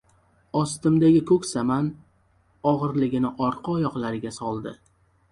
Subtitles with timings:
[0.59, 1.91] Ostimdagi ko‘k saman
[2.71, 4.73] og‘irligini orqa oyoqlariga soldi.